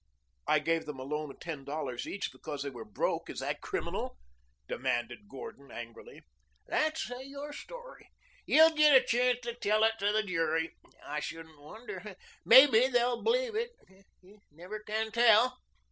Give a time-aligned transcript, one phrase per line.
[0.47, 3.29] "I gave them a loan of ten dollars each because they were broke.
[3.29, 4.17] Is that criminal?"
[4.67, 6.23] demanded Gordon angrily.
[6.65, 8.09] "That's your story.
[8.47, 10.75] You'll git a chance to tell it to the jury,
[11.05, 12.15] I shouldn't wonder.
[12.43, 13.73] Mebbe they'll believe it.
[14.23, 15.59] You never can tell."